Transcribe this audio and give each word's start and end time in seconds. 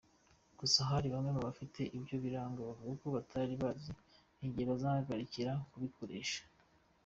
Gusa 0.59 0.79
hari 0.89 1.07
bamwe 1.13 1.31
mu 1.35 1.41
bafite 1.47 1.81
ibyo 1.97 2.15
birango 2.23 2.59
bavuga 2.67 2.93
ko 3.01 3.07
batari 3.15 3.53
bazi 3.61 3.91
igihe 4.45 4.65
bazahagarikira 4.71 5.51
kubikoresha. 5.71 6.41